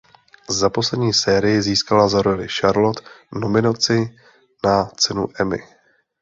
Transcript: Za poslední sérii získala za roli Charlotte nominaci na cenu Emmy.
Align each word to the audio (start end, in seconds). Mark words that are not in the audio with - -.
Za 0.49 0.69
poslední 0.69 1.13
sérii 1.13 1.61
získala 1.61 2.07
za 2.09 2.21
roli 2.21 2.47
Charlotte 2.61 3.03
nominaci 3.33 4.15
na 4.63 4.85
cenu 4.85 5.27
Emmy. 5.39 5.57